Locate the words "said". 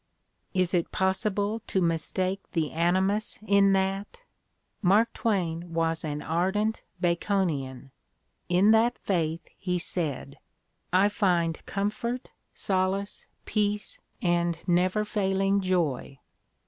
9.77-10.39